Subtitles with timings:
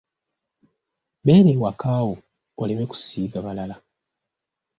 [1.25, 2.11] Beera ewaka wo
[2.61, 3.75] oleme kusiiga balala.